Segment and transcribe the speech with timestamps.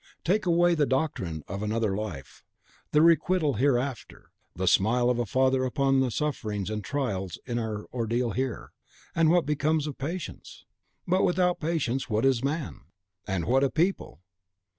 [0.23, 2.43] Take away the doctrine of another life,
[2.91, 7.59] of requital hereafter, of the smile of a Father upon our sufferings and trials in
[7.59, 8.71] our ordeal here,
[9.13, 10.65] and what becomes of patience?
[11.07, 12.81] But without patience, what is man?
[13.27, 14.21] and what a people?